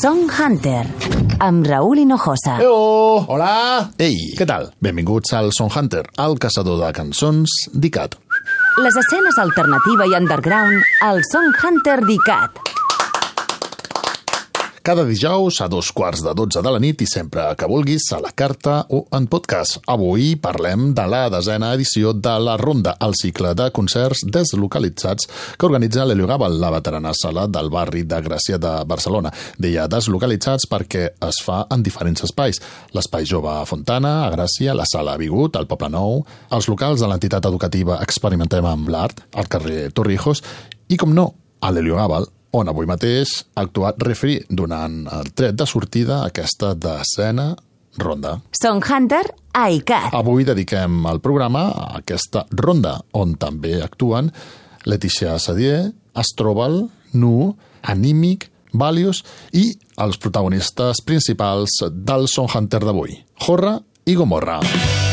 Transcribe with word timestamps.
Song 0.00 0.28
Hunter, 0.30 0.84
amb 1.40 1.66
Raúl 1.66 1.98
Hinojosa. 1.98 2.58
Eo! 2.62 3.24
Hola! 3.26 3.90
Ei, 3.98 4.34
Què 4.38 4.46
tal? 4.46 4.70
Benvinguts 4.84 5.32
al 5.38 5.50
Son 5.56 5.70
Hunter, 5.72 6.04
el 6.24 6.38
caçador 6.42 6.78
de 6.82 6.90
cançons 6.96 7.54
d'ICAT. 7.74 8.18
Les 8.84 8.98
escenes 9.02 9.38
alternativa 9.42 10.06
i 10.06 10.14
underground 10.18 10.82
al 11.08 11.22
Song 11.32 11.50
Hunter 11.62 11.98
d'ICAT. 12.06 12.62
Cada 14.88 15.04
dijous 15.04 15.60
a 15.60 15.66
dos 15.68 15.90
quarts 15.92 16.22
de 16.24 16.32
dotze 16.32 16.62
de 16.64 16.70
la 16.72 16.78
nit 16.80 17.02
i 17.04 17.06
sempre 17.06 17.42
que 17.60 17.66
vulguis 17.68 18.06
a 18.16 18.22
la 18.24 18.30
carta 18.32 18.78
o 18.88 19.02
en 19.12 19.26
podcast. 19.28 19.82
Avui 19.84 20.30
parlem 20.40 20.94
de 20.96 21.04
la 21.04 21.26
desena 21.28 21.74
edició 21.76 22.14
de 22.16 22.32
la 22.40 22.54
Ronda, 22.56 22.94
el 23.04 23.12
cicle 23.20 23.50
de 23.52 23.66
concerts 23.76 24.22
deslocalitzats 24.24 25.28
que 25.58 25.68
organitza 25.68 26.06
l'Heliogàbal, 26.08 26.56
la 26.56 26.70
veterana 26.72 27.12
sala 27.12 27.44
del 27.52 27.68
barri 27.68 28.06
de 28.08 28.22
Gràcia 28.24 28.56
de 28.56 28.70
Barcelona. 28.88 29.34
Deia 29.60 29.84
deslocalitzats 29.92 30.64
perquè 30.72 31.04
es 31.28 31.42
fa 31.44 31.66
en 31.68 31.84
diferents 31.84 32.24
espais. 32.24 32.62
L'espai 32.96 33.28
jove 33.28 33.52
a 33.58 33.68
Fontana, 33.68 34.22
a 34.24 34.32
Gràcia, 34.38 34.72
la 34.72 34.88
sala 34.88 35.18
a 35.18 35.20
Bigut, 35.20 35.60
al 35.60 35.68
Poble 35.68 35.92
Nou, 35.92 36.24
els 36.48 36.70
locals 36.72 37.04
de 37.04 37.12
l'entitat 37.12 37.44
educativa 37.52 38.00
Experimentem 38.08 38.64
amb 38.64 38.88
l'Art, 38.88 39.20
al 39.36 39.52
carrer 39.52 39.90
Torrijos, 39.92 40.40
i, 40.88 40.96
com 40.96 41.12
no, 41.12 41.34
a 41.60 41.76
l'Heliogàbal, 41.76 42.32
on 42.56 42.68
avui 42.70 42.88
mateix 42.88 43.32
ha 43.54 43.64
actuat 43.66 44.00
Refri 44.04 44.38
donant 44.48 45.02
el 45.12 45.32
tret 45.36 45.56
de 45.58 45.66
sortida 45.68 46.22
a 46.22 46.28
aquesta 46.32 46.74
decena 46.74 47.50
ronda. 47.98 48.38
Song 48.54 48.82
Hunter 48.84 49.24
a 49.52 49.68
ICAT. 49.70 50.14
Avui 50.14 50.46
dediquem 50.46 51.02
el 51.10 51.20
programa 51.24 51.68
a 51.72 51.88
aquesta 51.98 52.46
ronda, 52.52 52.98
on 53.12 53.34
també 53.40 53.78
actuen 53.82 54.30
Letícia 54.86 55.36
Sadier, 55.38 55.90
Astrobal, 56.14 56.86
Nu, 57.12 57.56
Anímic, 57.82 58.48
Valius 58.72 59.24
i 59.56 59.72
els 59.98 60.20
protagonistes 60.20 61.02
principals 61.04 61.80
del 61.90 62.28
Son 62.28 62.48
Hunter 62.52 62.84
d'avui, 62.84 63.18
Jorra 63.44 63.78
i 64.06 64.16
Gomorra. 64.16 64.60
Ets 64.62 65.07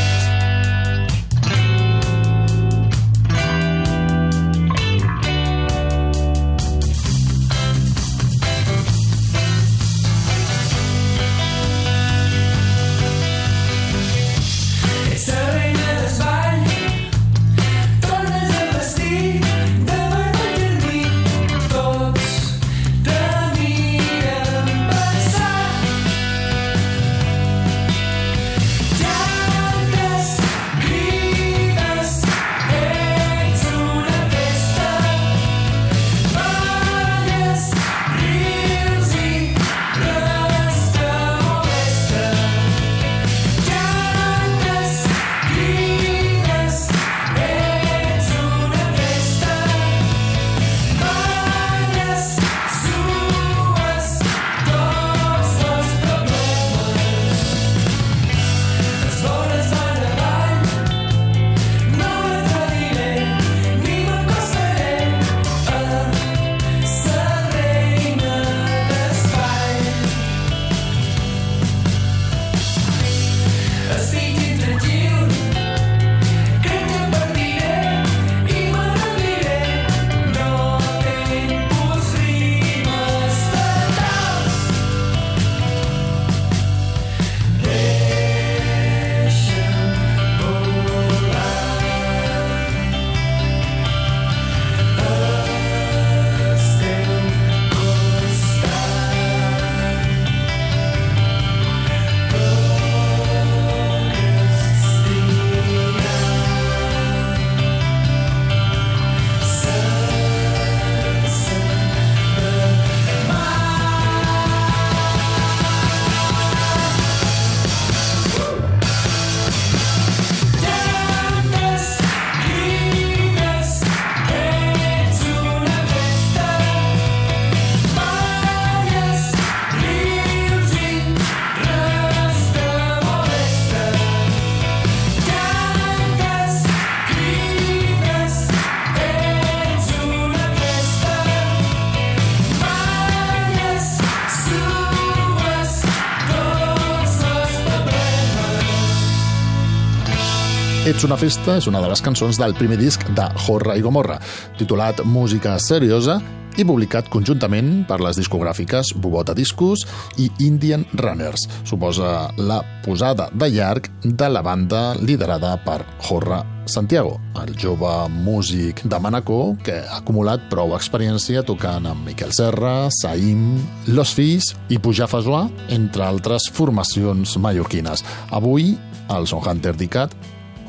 Ets 150.95 151.04
una 151.04 151.18
festa 151.19 151.57
és 151.60 151.66
una 151.68 151.81
de 151.83 151.89
les 151.92 152.00
cançons 152.00 152.38
del 152.39 152.54
primer 152.56 152.78
disc 152.80 153.01
de 153.18 153.24
Jorra 153.44 153.74
i 153.75 153.81
Gomorra, 153.83 154.16
titulat 154.56 155.01
Música 155.04 155.57
Seriosa 155.60 156.13
i 156.56 156.63
publicat 156.63 157.10
conjuntament 157.12 157.81
per 157.89 157.98
les 158.00 158.16
discogràfiques 158.16 158.94
Bubota 159.04 159.33
Discos 159.36 159.81
i 160.24 160.30
Indian 160.45 160.86
Runners. 160.95 161.50
Suposa 161.68 162.30
la 162.39 162.62
posada 162.86 163.25
de 163.36 163.50
llarg 163.51 163.89
de 164.06 164.30
la 164.31 164.39
banda 164.39 164.94
liderada 165.01 165.57
per 165.66 165.81
Jorra 166.06 166.38
Santiago, 166.63 167.18
el 167.44 167.51
jove 167.60 167.92
músic 168.13 168.86
de 168.88 169.00
Manacor 169.04 169.57
que 169.68 169.81
ha 169.83 169.98
acumulat 170.00 170.48
prou 170.54 170.77
experiència 170.77 171.44
tocant 171.44 171.89
amb 171.92 172.07
Miquel 172.07 172.31
Serra, 172.31 172.88
Saïm, 173.01 173.57
Los 173.92 174.16
Fills 174.16 174.54
i 174.72 174.80
Pujar 174.80 175.12
Fasoà, 175.12 175.44
entre 175.75 176.07
altres 176.07 176.48
formacions 176.56 177.36
mallorquines. 177.36 178.06
Avui, 178.31 178.77
el 179.12 179.27
Son 179.27 179.44
Hunter 179.44 179.75
d'ICAT 179.75 180.16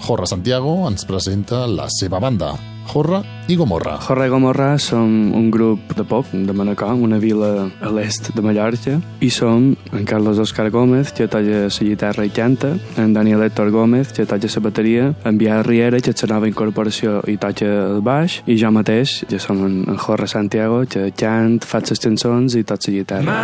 Jorra 0.02 0.26
Santiago 0.26 0.78
ens 0.88 1.06
presenta 1.08 1.66
la 1.66 1.88
seva 1.90 2.20
banda, 2.20 2.54
Jorra 2.86 3.22
i 3.48 3.56
Gomorra. 3.56 3.96
Jorra 4.00 4.26
i 4.26 4.30
Gomorra 4.30 4.78
som 4.78 5.32
un 5.34 5.50
grup 5.50 5.92
de 5.96 6.04
pop 6.04 6.26
de 6.32 6.52
Manacor, 6.52 6.94
una 6.94 7.18
vila 7.18 7.68
a 7.80 7.90
l'est 7.90 8.30
de 8.34 8.42
Mallorca, 8.42 9.00
i 9.20 9.30
som 9.30 9.74
en 9.92 10.04
Carlos 10.06 10.38
Oscar 10.38 10.70
Gómez, 10.70 11.12
que 11.12 11.26
toca 11.26 11.66
la 11.66 11.88
guitarra 11.88 12.24
i 12.24 12.30
canta, 12.30 12.76
en 12.96 13.12
Daniel 13.14 13.42
Héctor 13.42 13.70
Gómez, 13.70 14.12
que 14.12 14.26
toca 14.26 14.46
la 14.46 14.62
bateria, 14.62 15.14
en 15.24 15.38
Biar 15.38 15.66
Riera, 15.66 16.00
que 16.00 16.14
és 16.14 16.22
la 16.22 16.34
nova 16.34 16.48
incorporació 16.48 17.22
i 17.26 17.36
toca 17.36 17.66
el 17.66 18.02
baix, 18.02 18.42
i 18.46 18.58
jo 18.58 18.70
mateix, 18.70 19.24
que 19.28 19.38
som 19.38 19.64
en, 19.64 19.84
en 19.88 19.98
Jorra 19.98 20.26
Santiago, 20.26 20.84
que 20.88 21.10
cant, 21.16 21.60
fa 21.64 21.82
les 21.82 22.00
cançons 22.00 22.54
i 22.54 22.64
tot 22.64 22.86
la 22.86 22.94
guitarra. 23.00 23.40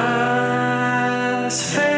M'has 1.42 1.91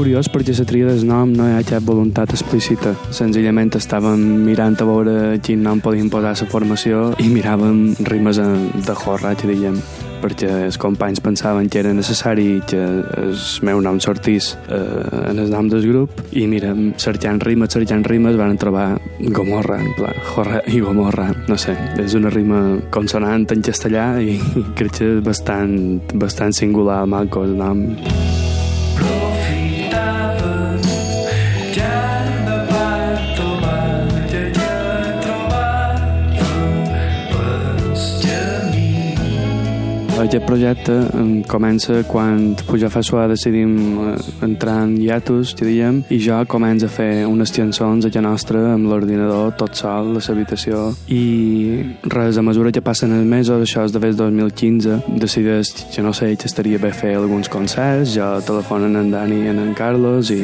curiós 0.00 0.30
perquè 0.32 0.54
la 0.56 0.64
tria 0.64 0.86
del 0.88 1.02
nom 1.04 1.28
no 1.36 1.44
hi 1.44 1.58
ha 1.58 1.64
cap 1.66 1.84
voluntat 1.84 2.32
explícita. 2.32 2.94
Senzillament 3.12 3.74
estàvem 3.76 4.20
mirant 4.46 4.78
a 4.80 4.86
veure 4.88 5.16
quin 5.44 5.60
nom 5.60 5.82
podíem 5.84 6.08
posar 6.08 6.32
a 6.32 6.38
la 6.40 6.48
formació 6.48 7.10
i 7.20 7.26
miràvem 7.28 7.98
rimes 8.08 8.40
de 8.40 8.94
jorra, 9.02 9.34
que 9.36 9.50
diguem. 9.50 9.76
perquè 10.20 10.48
els 10.66 10.76
companys 10.76 11.22
pensaven 11.24 11.70
que 11.72 11.78
era 11.80 11.94
necessari 11.96 12.60
que 12.68 12.76
el 12.76 13.38
meu 13.64 13.80
nom 13.80 13.96
sortís 14.04 14.50
eh, 14.68 15.30
en 15.30 15.38
el 15.40 15.48
nom 15.48 15.70
del 15.72 15.86
grup 15.88 16.20
i 16.36 16.44
mira, 16.46 16.74
cercant 17.00 17.40
rimes, 17.40 17.72
cercant 17.72 18.04
rimes 18.04 18.36
van 18.36 18.58
trobar 18.60 19.00
Gomorra, 19.18 19.80
en 19.80 19.94
pla, 19.96 20.12
Jorra 20.34 20.60
i 20.68 20.82
Gomorra, 20.84 21.30
no 21.48 21.56
sé, 21.56 21.72
és 21.96 22.12
una 22.20 22.28
rima 22.28 22.60
consonant 22.92 23.48
en 23.48 23.64
castellà 23.64 24.12
i 24.20 24.36
crec 24.76 24.92
que 25.00 25.10
és 25.16 25.24
bastant, 25.24 25.74
bastant 26.12 26.52
singular, 26.52 27.06
maco 27.08 27.48
el 27.48 27.56
nom. 27.56 27.86
Aquest 40.20 40.44
projecte 40.44 40.94
comença 41.48 42.02
quan 42.04 42.50
Puja 42.68 42.90
fa 42.92 43.00
suar 43.00 43.24
decidim 43.30 43.72
entrar 44.44 44.82
en 44.84 44.92
hiatus, 45.00 45.54
que 45.56 45.64
diem, 45.64 46.02
i 46.12 46.18
jo 46.20 46.36
començo 46.50 46.90
a 46.90 46.92
fer 46.92 47.24
unes 47.24 47.52
cançons 47.56 48.04
a 48.04 48.10
casa 48.12 48.20
nostra 48.26 48.60
amb 48.74 48.90
l'ordinador 48.90 49.54
tot 49.56 49.78
sol 49.80 50.12
a 50.12 50.20
l'habitació. 50.20 50.90
I 51.08 51.24
res, 52.04 52.36
a 52.36 52.44
mesura 52.44 52.72
que 52.72 52.82
passen 52.84 53.14
els 53.16 53.24
mesos, 53.24 53.64
això 53.64 53.86
és 53.88 53.94
de 53.96 54.02
des 54.04 54.18
2015, 54.18 55.00
decideix 55.22 55.72
que 55.94 56.04
no 56.04 56.12
sé, 56.12 56.34
que 56.36 56.48
estaria 56.50 56.78
bé 56.78 56.92
fer 56.92 57.14
alguns 57.16 57.48
concerts, 57.48 58.12
jo 58.12 58.28
telefonen 58.44 59.00
en 59.00 59.10
Dani 59.14 59.40
i 59.46 59.54
en 59.54 59.72
Carlos 59.78 60.30
i 60.34 60.42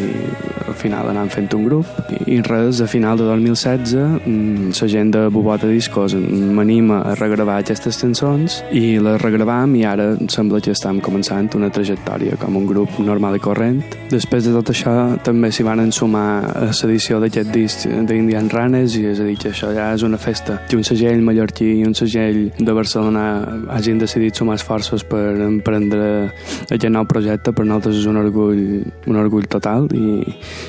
al 0.66 0.74
final 0.74 1.10
anant 1.12 1.30
fent 1.32 1.52
un 1.56 1.68
grup. 1.68 1.86
I 2.26 2.40
res, 2.46 2.80
a 2.80 2.88
final 2.88 3.20
de 3.20 3.28
2016 3.28 3.94
mm, 4.24 4.72
la 4.80 4.88
gent 4.88 5.12
de 5.14 5.26
Bobota 5.32 5.68
Discos 5.68 6.16
m'anima 6.16 7.02
a 7.10 7.14
regravar 7.18 7.60
aquestes 7.60 8.00
cançons 8.00 8.62
i 8.72 8.96
les 9.02 9.20
regravam 9.20 9.65
i 9.76 9.82
ara 9.88 10.12
sembla 10.32 10.60
que 10.62 10.70
estem 10.70 11.00
començant 11.04 11.48
una 11.58 11.70
trajectòria 11.72 12.36
com 12.40 12.56
un 12.58 12.66
grup 12.68 12.98
normal 13.02 13.38
i 13.38 13.42
corrent. 13.42 13.82
Després 14.12 14.46
de 14.46 14.54
tot 14.54 14.70
això 14.70 14.94
també 15.26 15.50
s'hi 15.50 15.66
van 15.66 15.90
sumar 15.92 16.26
a 16.46 16.68
l'edició 16.70 17.20
d'aquest 17.22 17.52
disc 17.54 17.86
d'Indian 18.08 18.50
Runners 18.52 18.96
i 19.00 19.06
és 19.10 19.20
a 19.20 19.26
dir 19.28 19.36
que 19.40 19.50
això 19.50 19.72
ja 19.74 19.90
és 19.94 20.04
una 20.06 20.20
festa 20.20 20.60
que 20.68 20.78
un 20.78 20.84
segell 20.86 21.22
mallorquí 21.26 21.72
i 21.80 21.86
un 21.86 21.94
segell 21.98 22.50
de 22.58 22.76
Barcelona 22.76 23.26
hagin 23.74 23.98
decidit 23.98 24.36
sumar 24.36 24.58
esforços 24.60 25.04
per 25.04 25.34
emprendre 25.46 26.32
aquest 26.70 26.92
nou 26.92 27.06
projecte 27.10 27.52
per 27.52 27.66
nosaltres 27.66 28.02
és 28.02 28.10
un 28.10 28.20
orgull, 28.22 28.66
un 29.06 29.22
orgull 29.22 29.48
total 29.50 29.88
i, 29.94 30.20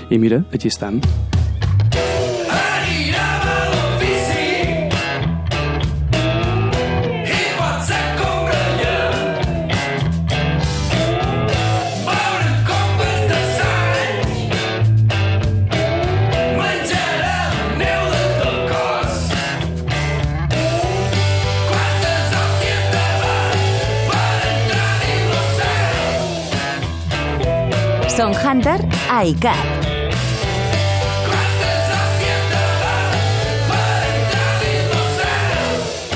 i 0.09 0.21
mira, 0.21 0.44
aquí 0.53 0.71
estem. 0.73 1.01
Son 28.17 28.33
Hunter 28.33 28.79
a 29.13 29.23
l'ocel. 29.23 29.53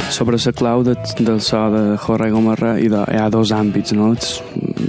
sobre 0.09 0.37
la 0.37 0.51
clau 0.51 0.83
de, 0.83 0.95
del 1.19 1.41
so 1.41 1.69
de 1.69 1.97
Jorge 1.97 2.31
Gomarra 2.31 2.79
i 2.79 2.89
de, 2.89 3.03
hi 3.05 3.17
ha 3.21 3.29
dos 3.29 3.51
àmbits, 3.53 3.93
no? 3.93 4.11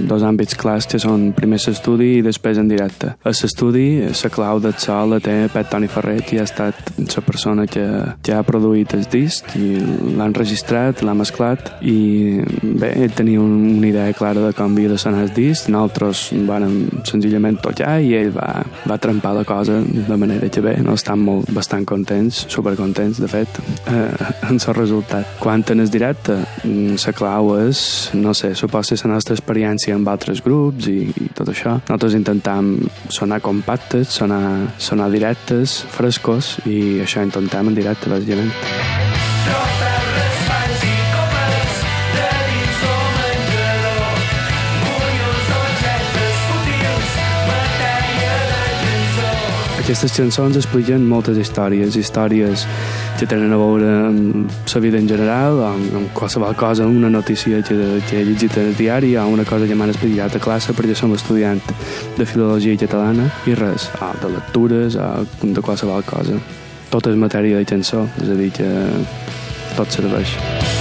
Dos 0.09 0.23
àmbits 0.25 0.57
clars 0.59 0.87
que 0.89 0.99
són 1.01 1.31
primer 1.37 1.59
l'estudi 1.63 2.17
i 2.17 2.23
després 2.25 2.59
en 2.59 2.69
directe. 2.71 3.13
A 3.23 3.33
l'estudi, 3.33 3.87
la 4.03 4.31
clau 4.33 4.59
del 4.63 4.75
so 4.81 4.97
la 5.07 5.19
té 5.23 5.35
Pet 5.53 5.69
Toni 5.71 5.87
Ferrer, 5.91 6.19
que 6.27 6.39
ha 6.41 6.47
estat 6.47 6.93
la 6.97 7.23
persona 7.25 7.65
que, 7.67 7.85
que 8.23 8.33
ha 8.35 8.43
produït 8.45 8.93
el 8.97 9.05
disc 9.11 9.55
i 9.59 9.77
l'ha 10.17 10.27
enregistrat, 10.29 11.03
l'ha 11.03 11.15
mesclat 11.17 11.73
i 11.81 12.41
bé, 12.63 12.93
ell 13.03 13.15
tenia 13.15 13.41
un, 13.41 13.77
una 13.77 13.89
idea 13.89 14.13
clara 14.17 14.43
de 14.47 14.53
com 14.57 14.73
havia 14.73 14.93
de 14.93 14.99
sonar 15.01 15.23
el 15.27 15.33
disc, 15.35 15.69
nosaltres 15.73 16.25
vam 16.47 16.77
senzillament 17.07 17.59
tocar 17.63 17.97
i 18.03 18.13
ell 18.17 18.31
va, 18.35 18.63
va 18.89 18.99
trempar 19.01 19.33
la 19.37 19.45
cosa 19.47 19.79
de 19.83 20.17
manera 20.17 20.49
que 20.49 20.61
bé, 20.61 20.75
no 20.83 20.95
estan 20.97 21.21
molt, 21.23 21.49
bastant 21.53 21.85
contents, 21.89 22.43
supercontents, 22.51 23.21
de 23.21 23.29
fet, 23.31 23.59
eh, 23.87 24.09
en 24.49 24.59
el 24.59 24.75
resultat. 24.75 25.37
Quant 25.39 25.63
en 25.71 25.83
el 25.83 25.89
directe, 25.91 26.35
mm, 26.63 26.97
la 27.05 27.13
clau 27.13 27.53
és, 27.59 28.11
no 28.13 28.33
sé, 28.33 28.53
suposa 28.55 28.97
la 29.03 29.13
nostra 29.15 29.35
experiència 29.35 29.95
amb 29.95 30.02
altres 30.11 30.41
grups 30.43 30.87
i, 30.91 30.99
i 31.09 31.29
tot 31.35 31.51
això. 31.53 31.77
Nosaltres 31.83 32.17
intentam 32.19 32.75
sonar 33.13 33.41
compactes, 33.43 34.13
sonar, 34.19 34.43
sonar 34.77 35.09
directes, 35.13 35.81
frescos, 35.93 36.57
i 36.69 36.99
això 37.03 37.23
intentem 37.25 37.71
en 37.71 37.77
directe, 37.77 38.11
bàsicament. 38.11 38.51
Troferres, 39.43 40.42
Aquestes 49.83 50.13
cançons 50.15 50.55
expliquen 50.55 51.03
moltes 51.03 51.35
històries, 51.35 51.97
històries 51.99 52.61
que 53.19 53.25
tenen 53.27 53.51
a 53.51 53.57
veure 53.59 53.89
amb 54.07 54.53
la 54.71 54.81
vida 54.85 54.95
en 54.95 55.09
general, 55.11 55.59
amb, 55.67 55.97
amb 55.99 56.13
qualsevol 56.15 56.55
cosa, 56.55 56.87
una 56.87 57.09
notícia 57.11 57.59
que, 57.67 57.75
que 58.07 58.21
he 58.21 58.23
llegit 58.23 58.55
al 58.61 58.71
diari 58.79 59.11
o 59.19 59.25
una 59.27 59.43
cosa 59.43 59.67
que 59.67 59.75
m'han 59.75 59.91
explicat 59.91 60.37
a 60.37 60.41
classe 60.45 60.71
perquè 60.71 60.95
som 60.95 61.11
estudiant 61.11 61.59
de 62.15 62.23
filologia 62.23 62.79
catalana 62.79 63.27
i 63.43 63.57
res, 63.59 63.89
o 63.99 64.13
de 64.23 64.31
lectures 64.37 64.95
o 64.95 65.09
de 65.43 65.65
qualsevol 65.65 66.07
cosa. 66.07 66.39
Tot 66.87 67.11
és 67.11 67.19
matèria 67.19 67.59
de 67.59 67.67
cançó, 67.67 68.05
és 68.23 68.31
a 68.31 68.39
dir 68.39 68.53
que 68.55 68.71
tot 69.75 69.91
serveix. 69.91 70.31
Song 70.37 70.72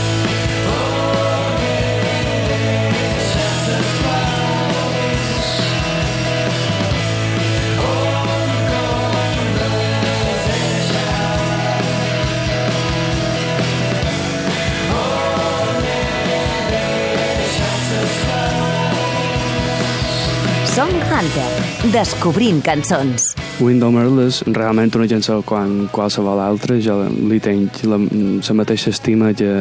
Hunter. 21.23 21.93
Descobrint 21.93 22.63
cançons. 22.67 23.33
Window 23.63 23.95
és 24.25 24.41
realment 24.49 24.91
una 24.99 25.07
cançó 25.07 25.39
quan 25.47 25.87
qualsevol 25.95 26.41
altra, 26.43 26.79
jo 26.83 26.97
li 27.31 27.39
tenc 27.43 27.83
la, 27.87 27.99
la 28.01 28.57
mateixa 28.59 28.91
estima 28.91 29.31
que, 29.39 29.53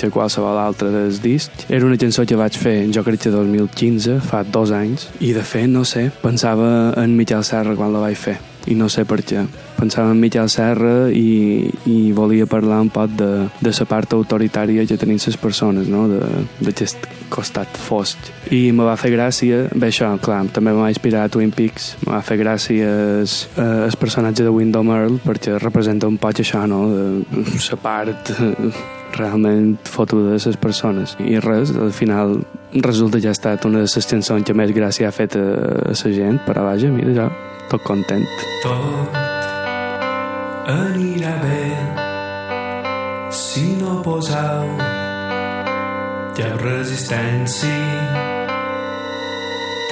que 0.00 0.10
qualsevol 0.14 0.56
altra 0.56 0.88
del 0.94 1.20
disc. 1.20 1.66
Era 1.68 1.84
una 1.84 2.00
cançó 2.00 2.24
que 2.24 2.38
vaig 2.38 2.56
fer, 2.56 2.76
jo 2.94 3.04
crec 3.04 3.26
que 3.26 3.34
2015, 3.34 4.20
fa 4.24 4.42
dos 4.44 4.72
anys, 4.72 5.10
i 5.20 5.34
de 5.36 5.44
fet, 5.44 5.68
no 5.68 5.84
sé, 5.84 6.08
pensava 6.22 6.94
en 6.96 7.16
Miquel 7.18 7.44
Serra 7.44 7.76
quan 7.76 7.92
la 7.92 8.04
vaig 8.06 8.16
fer, 8.16 8.38
i 8.66 8.78
no 8.78 8.88
sé 8.88 9.04
per 9.04 9.20
què. 9.20 9.44
Pensava 9.76 10.12
en 10.14 10.20
Miquel 10.20 10.48
Serra 10.52 11.10
i, 11.12 11.68
i 11.90 12.12
volia 12.16 12.46
parlar 12.48 12.80
un 12.84 12.90
poc 12.92 13.12
de, 13.18 13.30
de 13.60 13.72
la 13.76 13.86
part 13.88 14.16
autoritària 14.16 14.86
que 14.88 14.96
tenien 14.96 15.20
les 15.20 15.36
persones, 15.36 15.88
no? 15.88 16.06
D'aquest 16.60 17.06
costat 17.32 17.76
fosc. 17.76 18.30
I 18.54 18.70
me 18.72 18.86
va 18.86 18.96
fer 19.00 19.10
gràcia, 19.14 19.66
bé 19.74 19.90
això, 19.90 20.12
clar, 20.22 20.44
també 20.54 20.72
me 20.72 20.84
va 20.84 20.90
inspirar 20.92 21.26
a 21.26 21.32
Twin 21.32 21.52
Peaks, 21.54 21.96
me 22.06 22.14
va 22.14 22.22
fer 22.24 22.38
gràcia 22.40 22.90
el, 23.20 23.26
el 23.58 23.96
personatge 24.00 24.46
de 24.46 24.52
Wyndham 24.52 24.92
Earl 24.94 25.18
perquè 25.24 25.58
representa 25.62 26.08
un 26.08 26.20
poc 26.22 26.42
això, 26.44 26.64
no? 26.70 26.86
De 26.92 27.42
la 27.56 27.80
part 27.82 28.32
realment 29.16 29.76
fotuda 29.88 30.36
de 30.36 30.40
les 30.44 30.56
persones. 30.60 31.16
I 31.20 31.40
res, 31.40 31.74
al 31.74 31.92
final 31.92 32.38
resulta 32.72 33.20
que 33.20 33.28
ha 33.28 33.36
estat 33.36 33.64
una 33.64 33.84
de 33.84 33.90
les 33.90 34.10
cançons 34.12 34.46
que 34.46 34.54
més 34.54 34.72
gràcia 34.76 35.08
ha 35.08 35.14
fet 35.14 35.38
a, 35.40 35.46
a 35.90 35.94
la 35.94 36.16
gent, 36.20 36.42
però 36.46 36.66
vaja, 36.68 36.92
mira, 36.92 37.14
jo 37.16 37.30
tot 37.70 37.82
content. 37.82 38.26
Tot 38.62 39.25
anirà 40.66 41.36
bé 41.38 41.66
si 43.30 43.76
no 43.78 44.00
poseu 44.02 44.64
cap 46.34 46.56
resistència. 46.62 48.24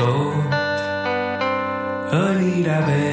Tot 0.00 0.56
anirà 2.18 2.80
bé 2.88 3.12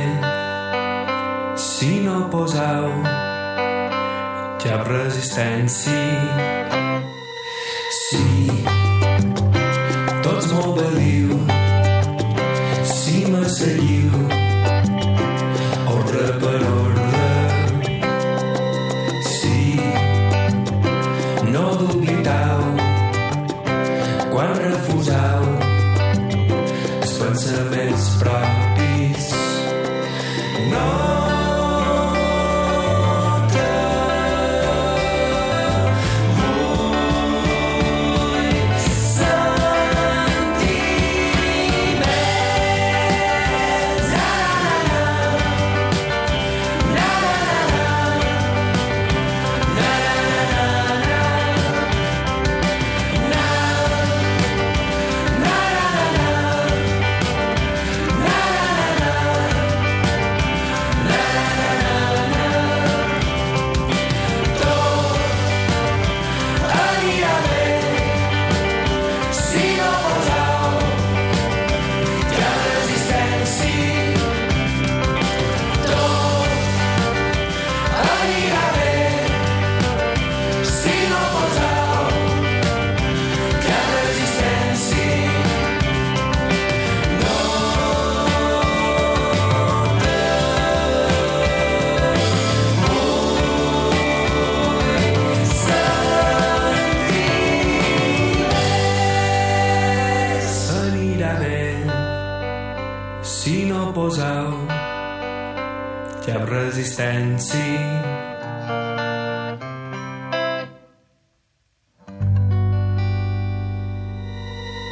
si 1.68 2.02
no 2.08 2.18
poseu 2.34 2.90
cap 4.66 4.90
resistència. 4.90 6.02
Si 8.02 8.26
tots 10.26 10.50
m'obediu, 10.56 11.38
si 12.98 13.26
me 13.30 13.46
seguiu, 13.62 14.31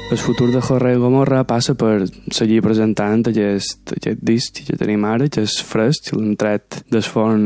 El 0.10 0.18
futur 0.18 0.50
de 0.50 0.58
Jorre 0.58 0.96
i 0.96 0.98
Gomorra 0.98 1.44
passa 1.46 1.76
per 1.78 2.08
seguir 2.34 2.64
presentant 2.66 3.28
aquest, 3.30 3.92
aquest 3.94 4.22
disc 4.26 4.58
que 4.66 4.74
tenim 4.74 5.04
ara, 5.06 5.28
que 5.30 5.44
és 5.46 5.60
fresc, 5.62 6.10
l'hem 6.16 6.32
tret 6.34 6.80
del 6.90 7.06
forn 7.06 7.44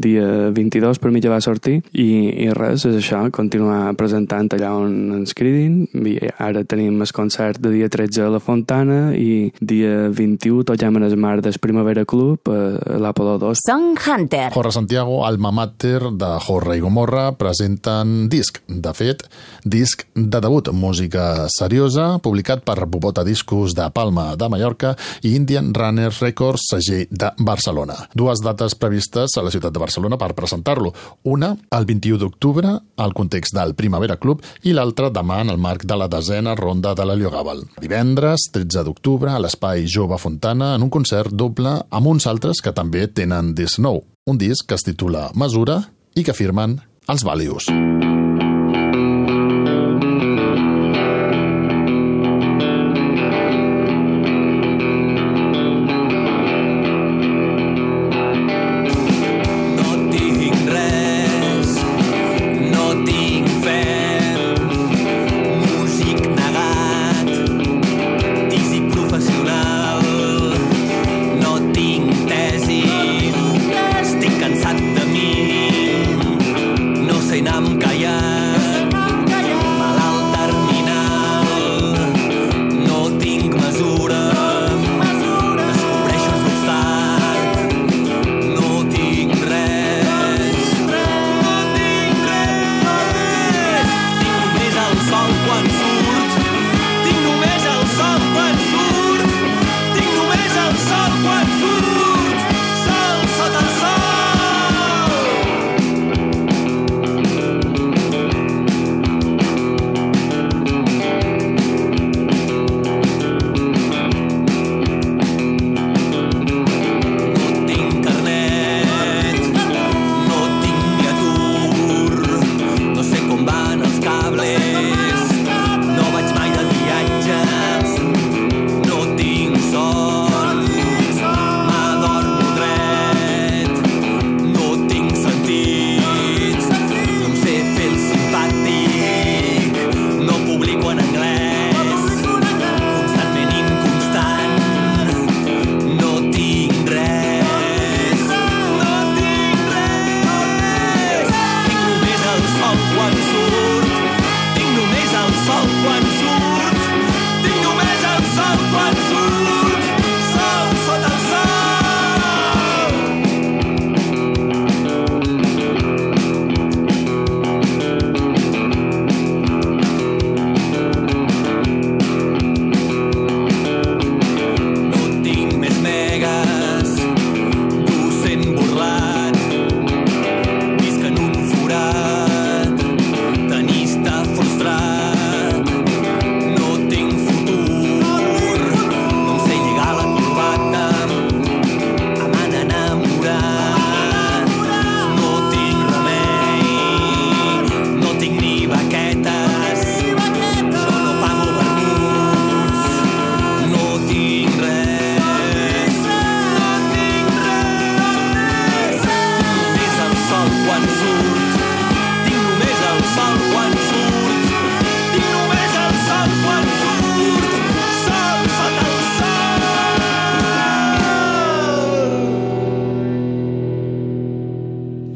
dia 0.00 0.48
22 0.56 0.96
per 0.98 1.12
mi 1.12 1.20
ja 1.20 1.28
va 1.28 1.42
sortir 1.44 1.74
i, 1.92 2.06
i 2.40 2.48
res, 2.56 2.86
és 2.88 2.96
això, 2.96 3.20
continuar 3.36 3.92
presentant 4.00 4.48
allà 4.56 4.70
on 4.78 4.94
ens 5.18 5.36
cridin 5.36 5.82
i 6.08 6.14
ara 6.40 6.62
tenim 6.64 7.04
el 7.04 7.12
concert 7.12 7.60
de 7.60 7.74
dia 7.74 7.90
13 7.92 8.24
a 8.24 8.30
la 8.32 8.40
Fontana 8.40 9.12
i 9.12 9.52
dia 9.60 10.08
21 10.08 10.64
toquem 10.72 10.96
en 11.02 11.04
el 11.04 11.18
mar 11.20 11.36
del 11.44 11.60
Primavera 11.60 12.06
Club 12.08 12.48
a 12.48 12.96
l'Apolo 12.96 13.36
2 13.44 13.64
Song 13.68 14.00
Hunter. 14.00 14.48
Jorge 14.56 14.72
Santiago, 14.78 15.20
alma 15.28 15.52
mater 15.52 16.00
de 16.16 16.32
Jorge 16.48 16.80
i 16.80 16.82
Gomorra, 16.82 17.28
presenten 17.36 18.24
disc. 18.32 18.62
De 18.72 18.96
fet, 18.96 19.28
disc 19.68 20.08
de 20.16 20.40
debut, 20.40 20.72
música 20.72 21.44
seriosa, 21.52 21.73
publicat 22.22 22.62
per 22.64 22.86
Bobota 22.86 23.24
Discos 23.24 23.74
de 23.74 23.90
Palma 23.90 24.36
de 24.36 24.48
Mallorca 24.48 24.94
i 25.22 25.34
Indian 25.34 25.72
Runners 25.74 26.20
Records, 26.20 26.68
segell 26.70 27.08
de 27.10 27.30
Barcelona. 27.38 27.94
Dues 28.14 28.40
dates 28.40 28.74
previstes 28.74 29.36
a 29.36 29.42
la 29.42 29.50
ciutat 29.50 29.72
de 29.72 29.80
Barcelona 29.82 30.16
per 30.16 30.34
presentar-lo. 30.34 30.92
Una, 31.24 31.56
el 31.70 31.84
21 31.84 32.18
d'octubre, 32.18 32.78
al 32.96 33.14
context 33.14 33.54
del 33.54 33.74
Primavera 33.74 34.16
Club, 34.16 34.42
i 34.62 34.72
l'altra 34.72 35.10
demà 35.10 35.40
en 35.42 35.50
el 35.50 35.58
marc 35.58 35.84
de 35.84 35.98
la 35.98 36.08
desena 36.08 36.54
ronda 36.54 36.94
de 36.94 37.04
l'Heliogàbal. 37.04 37.64
Divendres, 37.82 38.48
13 38.52 38.84
d'octubre, 38.86 39.32
a 39.32 39.42
l'Espai 39.42 39.86
Jove 39.90 40.18
Fontana, 40.18 40.74
en 40.76 40.86
un 40.86 40.90
concert 40.94 41.34
doble 41.34 41.80
amb 41.90 42.06
uns 42.06 42.26
altres 42.30 42.62
que 42.62 42.72
també 42.72 43.08
tenen 43.08 43.54
disc 43.54 43.82
nou. 43.82 44.04
Un 44.26 44.38
disc 44.38 44.68
que 44.68 44.78
es 44.78 44.86
titula 44.86 45.30
Mesura 45.34 45.82
i 46.14 46.24
que 46.24 46.36
firmen 46.36 46.78
els 47.08 47.26
Valius. 47.26 47.68
No 47.68 48.13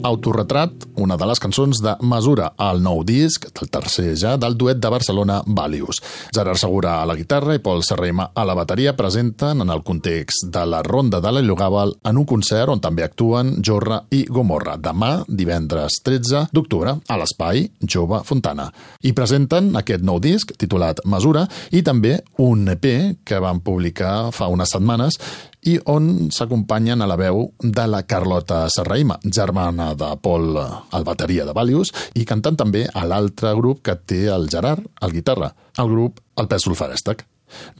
Autorretrat, 0.08 0.86
una 0.96 1.18
de 1.20 1.26
les 1.28 1.40
cançons 1.42 1.82
de 1.84 1.92
Mesura, 2.08 2.52
el 2.64 2.80
nou 2.82 3.02
disc, 3.04 3.44
el 3.60 3.68
tercer 3.68 4.14
ja, 4.16 4.36
del 4.40 4.56
duet 4.56 4.80
de 4.80 4.90
Barcelona 4.92 5.42
Valius. 5.44 6.00
Gerard 6.34 6.60
Segura 6.60 6.96
a 7.02 7.06
la 7.08 7.16
guitarra 7.18 7.56
i 7.58 7.62
Pol 7.62 7.82
Serraima 7.84 8.30
a 8.32 8.46
la 8.48 8.56
bateria 8.56 8.94
presenten 8.96 9.60
en 9.62 9.70
el 9.74 9.82
context 9.84 10.48
de 10.54 10.64
la 10.66 10.80
Ronda 10.86 11.20
de 11.20 11.32
la 11.34 11.42
Llogàbal 11.44 11.92
en 12.08 12.20
un 12.22 12.26
concert 12.28 12.72
on 12.72 12.80
també 12.80 13.04
actuen 13.04 13.58
Jorra 13.64 14.00
i 14.14 14.24
Gomorra, 14.24 14.78
demà, 14.80 15.10
divendres 15.28 16.00
13 16.06 16.46
d'octubre, 16.56 16.96
a 17.06 17.20
l'Espai 17.20 17.66
Jove 17.84 18.22
Fontana. 18.24 18.70
I 19.04 19.12
presenten 19.12 19.74
aquest 19.78 20.04
nou 20.06 20.22
disc, 20.24 20.56
titulat 20.56 21.04
Mesura, 21.04 21.44
i 21.76 21.84
també 21.84 22.16
un 22.44 22.64
EP 22.72 22.88
que 23.28 23.42
van 23.44 23.60
publicar 23.60 24.30
fa 24.32 24.48
unes 24.48 24.72
setmanes 24.72 25.20
i 25.66 25.78
on 25.90 26.28
s'acompanyen 26.34 27.02
a 27.02 27.08
la 27.10 27.16
veu 27.18 27.48
de 27.62 27.86
la 27.90 28.02
Carlota 28.06 28.66
Serraima, 28.70 29.18
germana 29.24 29.92
de 29.98 30.12
Pol, 30.22 30.52
el 30.58 31.06
bateria 31.06 31.46
de 31.48 31.54
Valius, 31.56 31.92
i 32.14 32.26
cantant 32.28 32.58
també 32.60 32.86
a 32.92 33.06
l'altre 33.08 33.54
grup 33.58 33.82
que 33.82 33.96
té 33.98 34.26
el 34.34 34.48
Gerard, 34.52 34.86
el 35.02 35.16
guitarra, 35.16 35.52
el 35.78 35.90
grup 35.90 36.22
El 36.38 36.46
Pèsol 36.46 36.76
Farèstec. 36.78 37.24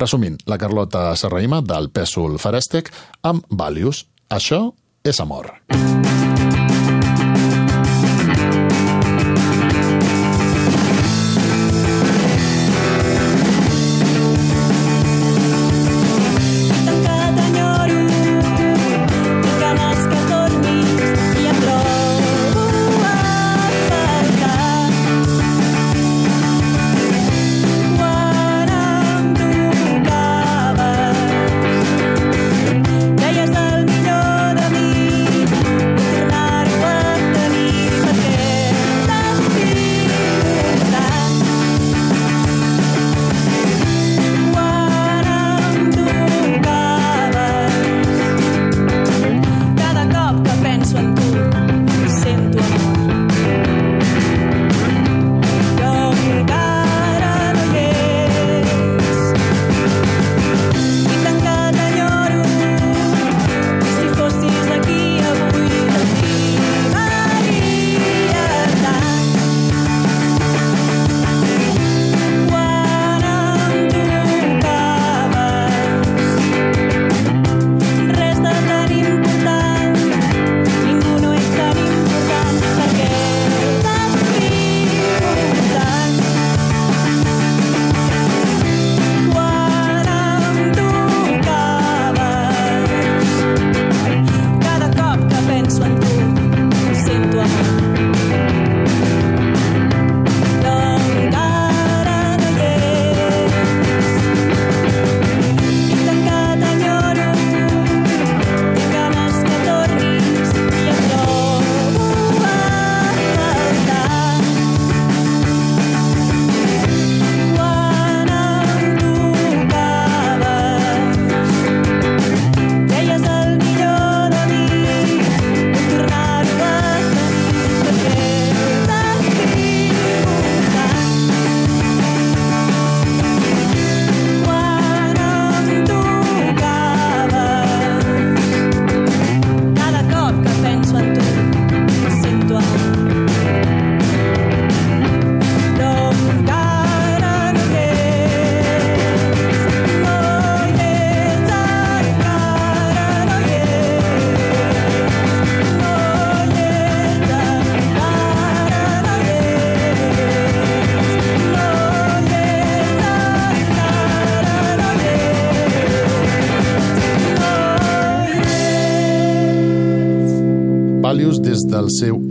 Resumint, 0.00 0.38
la 0.46 0.58
Carlota 0.58 1.12
Serraima 1.16 1.60
del 1.62 1.90
Pèsol 1.94 2.40
Farèstec 2.42 2.90
amb 3.22 3.46
Valius. 3.50 4.06
Això 4.28 4.66
és 5.04 5.20
amor. 5.24 5.52
Tancat 5.68 5.97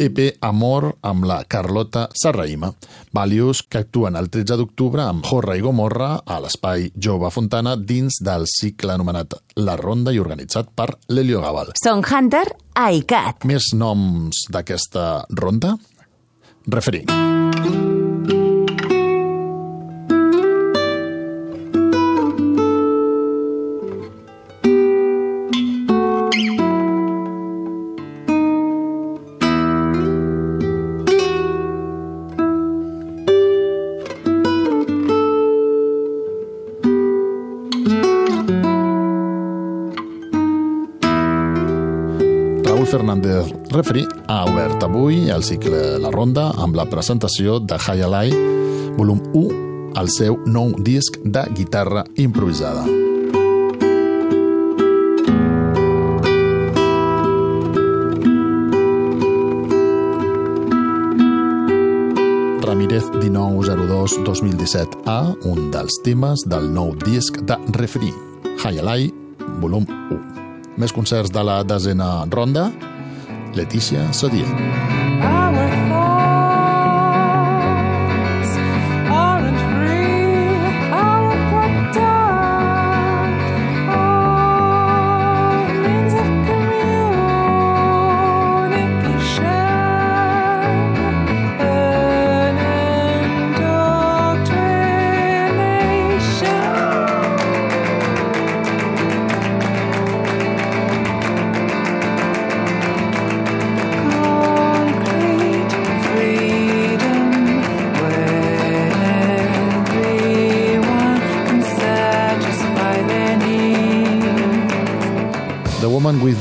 EP 0.07 0.37
Amor 0.41 0.89
amb 1.07 1.25
la 1.27 1.41
Carlota 1.49 2.07
Serraima. 2.15 2.71
Valius 3.13 3.63
que 3.67 3.81
actuen 3.83 4.17
el 4.19 4.29
13 4.33 4.57
d'octubre 4.59 5.03
amb 5.03 5.25
Jorra 5.27 5.57
i 5.57 5.63
Gomorra 5.65 6.13
a 6.25 6.39
l'Espai 6.43 6.89
Jove 6.95 7.31
Fontana 7.33 7.75
dins 7.77 8.21
del 8.23 8.47
cicle 8.51 8.95
anomenat 8.95 9.37
La 9.63 9.75
Ronda 9.79 10.13
i 10.15 10.21
organitzat 10.23 10.71
per 10.75 10.89
l'Elio 11.11 11.43
Gabal. 11.43 11.75
Song 11.81 12.05
Hunter 12.05 12.45
ICAT. 12.77 13.47
Més 13.49 13.73
noms 13.75 14.47
d'aquesta 14.53 15.25
ronda? 15.33 15.75
Referir. 16.67 17.05
Fernández 43.17 43.49
Refri 43.71 44.05
ha 44.27 44.45
obert 44.45 44.83
avui 44.83 45.29
el 45.33 45.43
cicle 45.43 45.97
La 45.97 46.11
Ronda 46.13 46.53
amb 46.61 46.75
la 46.77 46.85
presentació 46.85 47.59
de 47.59 47.73
High 47.73 48.03
Alai, 48.05 48.29
volum 48.93 49.17
1, 49.33 49.49
el 49.97 50.09
seu 50.13 50.37
nou 50.45 50.69
disc 50.85 51.17
de 51.25 51.41
guitarra 51.57 52.05
improvisada. 52.15 52.85
Ramírez 62.67 63.05
1902-2017A, 63.17 65.35
un 65.49 65.71
dels 65.73 65.97
temes 66.05 66.45
del 66.45 66.69
nou 66.69 66.93
disc 67.01 67.41
de 67.49 67.57
Refri, 67.79 68.13
High 68.61 68.77
Alai, 68.83 69.09
volum 69.57 69.89
1. 69.89 70.21
Més 70.77 70.93
concerts 70.93 71.33
de 71.33 71.41
la 71.41 71.65
desena 71.65 72.29
ronda, 72.29 72.69
Letícia 73.57 74.13
Sadier. 74.13 75.36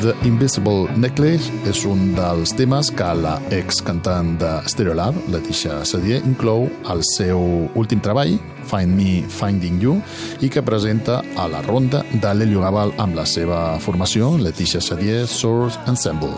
The 0.06 0.14
Invisible 0.22 0.86
Necklace 1.02 1.50
és 1.66 1.80
un 1.90 2.12
dels 2.14 2.52
temes 2.54 2.92
que 2.94 3.06
la 3.18 3.32
ex-cantant 3.50 4.36
de 4.38 4.50
Stereolab, 4.70 5.16
Leticia 5.34 5.80
Sadier, 5.82 6.20
inclou 6.28 6.68
al 6.86 7.02
seu 7.08 7.40
últim 7.74 7.98
treball, 8.04 8.36
Find 8.70 8.94
Me 8.94 9.24
Finding 9.26 9.80
You, 9.82 9.96
i 10.46 10.50
que 10.52 10.62
presenta 10.62 11.24
a 11.34 11.48
la 11.50 11.64
ronda 11.66 12.04
de 12.12 12.34
l'Helio 12.38 12.62
Gabal 12.62 12.94
amb 13.02 13.18
la 13.18 13.26
seva 13.26 13.80
formació, 13.82 14.36
Leticia 14.38 14.78
Sadier 14.78 15.24
Source 15.26 15.82
Ensemble. 15.90 16.30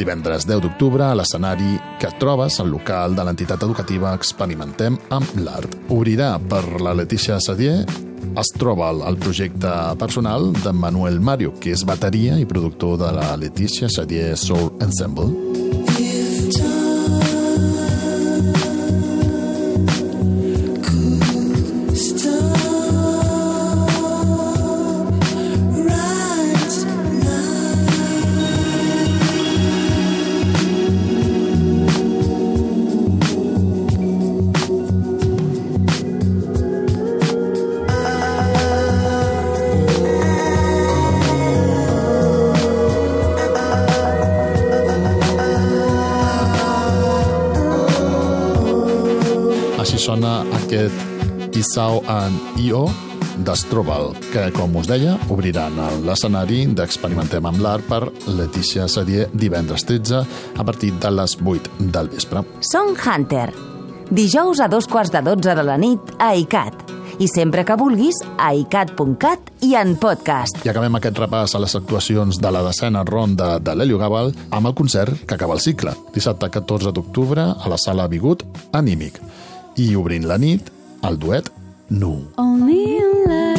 Divendres 0.00 0.48
10 0.48 0.64
d'octubre, 0.64 1.04
a 1.04 1.12
l'escenari 1.12 1.76
que 2.00 2.14
trobes 2.16 2.56
al 2.64 2.72
local 2.72 3.12
de 3.18 3.28
l'entitat 3.28 3.68
educativa 3.68 4.16
Experimentem 4.16 4.96
amb 5.12 5.36
l'Art. 5.44 5.76
Obrirà 5.92 6.38
per 6.40 6.64
la 6.80 6.96
Letícia 6.96 7.36
Sadier 7.36 7.82
es 8.40 8.52
troba 8.58 8.90
el, 8.92 9.02
el 9.08 9.18
projecte 9.20 9.72
personal 9.98 10.52
de 10.62 10.72
Manuel 10.72 11.20
Mario, 11.20 11.54
que 11.60 11.74
és 11.74 11.84
bateria 11.86 12.38
i 12.40 12.48
productor 12.48 12.98
de 13.04 13.12
la 13.18 13.34
Letícia 13.40 13.90
Sadier 13.90 14.34
Soul 14.36 14.72
Ensemble. 14.84 15.30
Així 49.94 50.08
sona 50.08 50.40
aquest 50.56 51.54
Isao 51.54 52.00
and 52.10 52.56
Io 52.58 52.80
d'Astrobal, 53.46 54.08
que, 54.32 54.48
com 54.56 54.72
us 54.80 54.88
deia, 54.90 55.12
obriran 55.30 55.76
l'escenari 56.02 56.64
d'Experimentem 56.74 57.46
amb 57.46 57.62
l'art 57.62 57.86
per 57.86 58.00
Letícia 58.26 58.88
Sadier 58.90 59.28
divendres 59.30 59.86
13 59.86 60.24
a 60.58 60.66
partir 60.66 60.90
de 60.98 61.12
les 61.14 61.36
8 61.38 61.86
del 61.94 62.10
vespre. 62.10 62.42
Song 62.58 62.98
Hunter. 62.98 63.52
Dijous 64.10 64.58
a 64.58 64.66
dos 64.66 64.90
quarts 64.90 65.14
de 65.14 65.22
dotze 65.30 65.54
de 65.54 65.62
la 65.62 65.78
nit 65.78 66.10
a 66.18 66.32
ICAT. 66.42 66.90
I 67.22 67.30
sempre 67.30 67.62
que 67.62 67.78
vulguis, 67.78 68.18
a 68.34 68.50
icat.cat 68.50 69.54
i 69.62 69.76
en 69.78 69.94
podcast. 70.02 70.58
I 70.66 70.74
acabem 70.74 70.98
aquest 70.98 71.22
repàs 71.22 71.54
a 71.54 71.62
les 71.62 71.78
actuacions 71.78 72.42
de 72.42 72.50
la 72.50 72.66
decena 72.66 73.06
ronda 73.06 73.60
de 73.62 73.78
l'Helio 73.78 74.02
Gabal 74.02 74.34
amb 74.50 74.66
el 74.66 74.74
concert 74.74 75.22
que 75.22 75.38
acaba 75.38 75.54
el 75.54 75.62
cicle, 75.62 75.94
dissabte 76.18 76.50
14 76.50 76.90
d'octubre 76.90 77.52
a 77.54 77.70
la 77.70 77.78
sala 77.78 78.10
Bigut, 78.10 78.42
Anímic. 78.74 79.22
I 79.74 79.94
obrint 79.98 80.26
la 80.30 80.36
nit, 80.38 80.70
el 81.02 81.18
duet 81.18 81.50
Nu. 81.88 82.12
Only 82.36 83.00
lights 83.26 83.53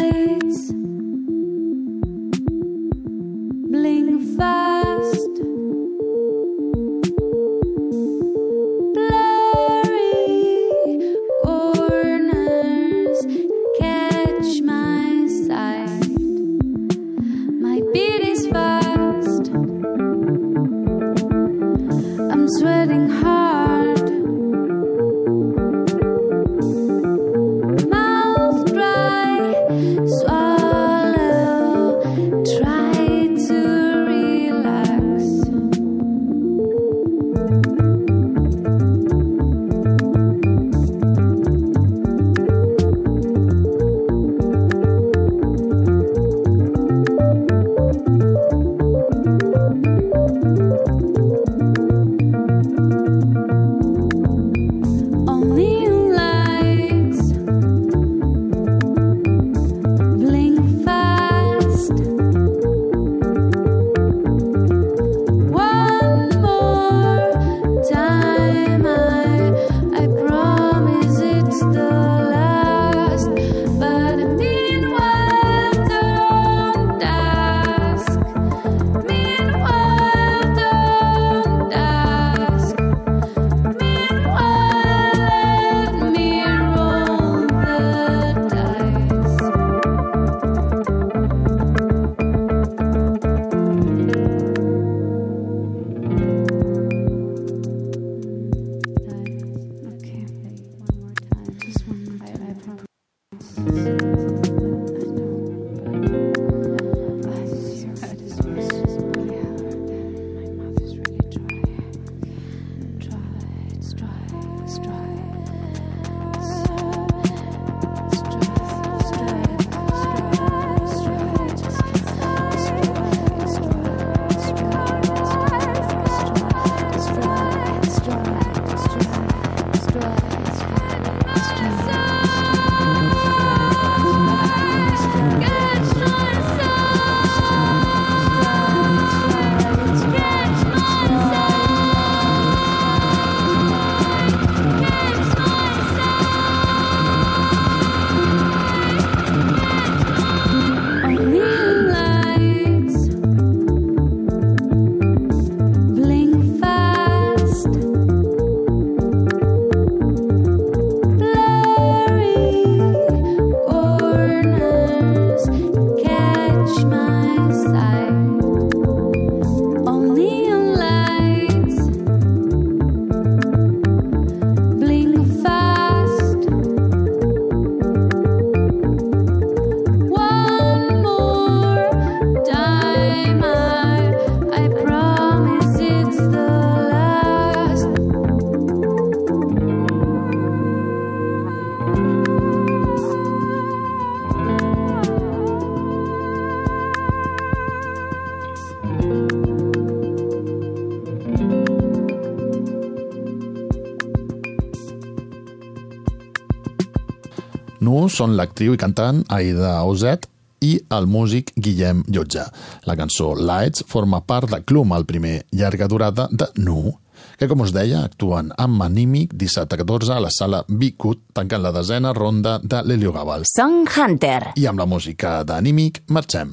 Nu 207.96 208.10
són 208.12 208.34
l'actriu 208.36 208.74
i 208.76 208.80
cantant 208.80 209.22
Aida 209.32 209.78
Ozet 209.88 210.26
i 210.68 210.74
el 210.98 211.06
músic 211.08 211.54
Guillem 211.56 212.02
Llotja. 212.12 212.44
La 212.90 212.98
cançó 213.00 213.30
Lights 213.40 213.86
forma 213.88 214.20
part 214.20 214.52
de 214.52 214.60
Clum, 214.68 214.92
el 214.98 215.08
primer 215.08 215.36
llarga 215.56 215.88
durada 215.88 216.26
de 216.28 216.50
Nu, 216.60 216.92
que, 217.40 217.48
com 217.48 217.64
us 217.64 217.72
deia, 217.72 218.02
actuen 218.04 218.52
amb 218.60 218.84
Anímic 218.84 219.38
dissabte 219.40 219.80
14 219.80 220.18
a 220.18 220.20
la 220.26 220.34
sala 220.34 220.66
Bicut, 220.68 221.24
tancant 221.40 221.64
la 221.64 221.72
desena 221.72 222.12
ronda 222.12 222.58
de 222.60 222.84
l'Heliogàbal. 222.84 223.48
Song 223.48 223.88
Hunter. 223.88 224.42
I 224.60 224.68
amb 224.68 224.84
la 224.84 224.90
música 224.92 225.38
d'Anímic 225.48 226.04
marxem. 226.12 226.52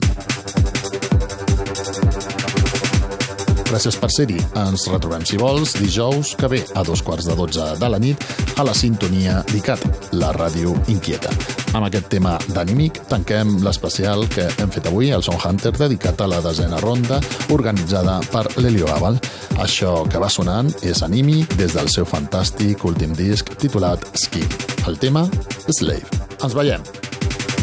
Gràcies 3.72 3.96
per 3.96 4.10
ser-hi. 4.12 4.34
Ens 4.60 4.82
retrobem, 4.92 5.22
si 5.24 5.38
vols, 5.40 5.70
dijous 5.80 6.34
que 6.36 6.48
ve 6.52 6.58
a 6.76 6.82
dos 6.84 7.00
quarts 7.00 7.24
de 7.24 7.32
dotze 7.38 7.70
de 7.80 7.88
la 7.88 7.96
nit 8.02 8.20
a 8.60 8.66
la 8.68 8.74
sintonia 8.76 9.38
d'ICAT, 9.48 10.12
la 10.20 10.28
ràdio 10.36 10.74
inquieta. 10.92 11.32
Amb 11.72 11.86
aquest 11.86 12.10
tema 12.12 12.34
d'Anímic 12.52 13.00
tanquem 13.08 13.54
l'especial 13.64 14.26
que 14.28 14.44
hem 14.60 14.74
fet 14.74 14.90
avui, 14.90 15.08
el 15.16 15.24
Sound 15.24 15.40
Hunter, 15.40 15.72
dedicat 15.78 16.20
a 16.20 16.28
la 16.28 16.42
desena 16.44 16.82
ronda, 16.84 17.22
organitzada 17.56 18.18
per 18.28 18.44
l'Helio 18.58 18.92
Aval. 18.92 19.16
Això 19.64 20.02
que 20.04 20.20
va 20.20 20.28
sonant 20.28 20.68
és 20.84 21.00
Anímic 21.08 21.56
des 21.56 21.72
del 21.72 21.88
seu 21.88 22.04
fantàstic 22.04 22.84
últim 22.84 23.16
disc 23.16 23.56
titulat 23.56 24.04
Skin. 24.20 24.52
El 24.84 25.00
tema, 25.00 25.24
Slave. 25.70 26.04
Ens 26.42 26.60
veiem. 26.60 26.84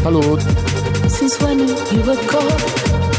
Salut! 0.02 0.42
Since 1.06 1.38
when 1.44 1.68
you 1.70 2.02
were 2.02 2.18
gone 2.26 3.19